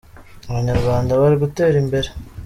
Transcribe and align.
abanyarwanda 0.49 1.19
bari 1.21 1.35
gutera 1.43 1.75
imbere. 1.83 2.09